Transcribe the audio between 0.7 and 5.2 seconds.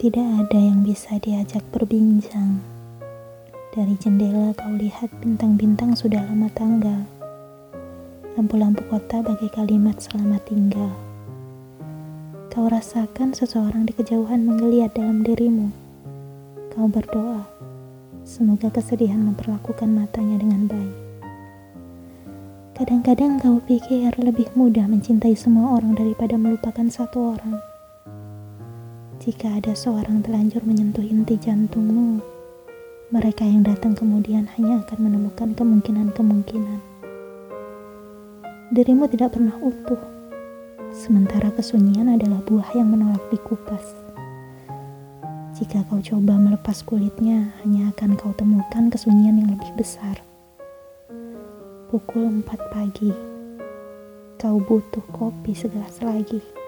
bisa diajak berbincang. Dari jendela kau lihat